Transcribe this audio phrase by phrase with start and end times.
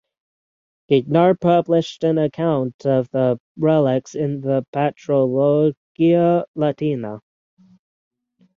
[0.89, 7.19] Guignard published an account of the relics in the Patrologia Latina.